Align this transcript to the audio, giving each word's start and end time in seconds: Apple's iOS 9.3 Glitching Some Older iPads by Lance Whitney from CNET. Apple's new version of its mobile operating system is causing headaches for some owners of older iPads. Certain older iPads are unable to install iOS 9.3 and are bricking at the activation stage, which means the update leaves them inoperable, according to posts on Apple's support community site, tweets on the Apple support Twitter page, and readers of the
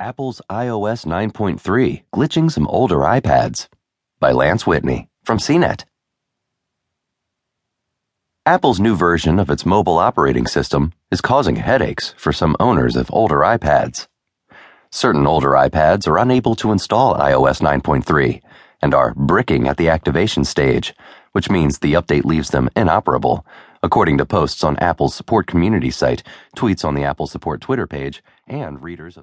Apple's 0.00 0.42
iOS 0.50 1.06
9.3 1.06 2.02
Glitching 2.12 2.50
Some 2.50 2.66
Older 2.66 2.96
iPads 2.96 3.68
by 4.18 4.32
Lance 4.32 4.66
Whitney 4.66 5.08
from 5.22 5.38
CNET. 5.38 5.84
Apple's 8.44 8.80
new 8.80 8.96
version 8.96 9.38
of 9.38 9.50
its 9.50 9.64
mobile 9.64 9.98
operating 9.98 10.48
system 10.48 10.92
is 11.12 11.20
causing 11.20 11.56
headaches 11.56 12.12
for 12.16 12.32
some 12.32 12.56
owners 12.58 12.96
of 12.96 13.08
older 13.12 13.38
iPads. 13.38 14.08
Certain 14.90 15.28
older 15.28 15.50
iPads 15.50 16.08
are 16.08 16.18
unable 16.18 16.56
to 16.56 16.72
install 16.72 17.14
iOS 17.14 17.60
9.3 17.60 18.42
and 18.82 18.94
are 18.94 19.14
bricking 19.14 19.68
at 19.68 19.76
the 19.76 19.88
activation 19.88 20.44
stage, 20.44 20.92
which 21.30 21.48
means 21.48 21.78
the 21.78 21.94
update 21.94 22.24
leaves 22.24 22.50
them 22.50 22.68
inoperable, 22.74 23.46
according 23.80 24.18
to 24.18 24.26
posts 24.26 24.64
on 24.64 24.76
Apple's 24.78 25.14
support 25.14 25.46
community 25.46 25.92
site, 25.92 26.24
tweets 26.56 26.84
on 26.84 26.96
the 26.96 27.04
Apple 27.04 27.28
support 27.28 27.60
Twitter 27.60 27.86
page, 27.86 28.24
and 28.48 28.82
readers 28.82 29.16
of 29.16 29.22
the - -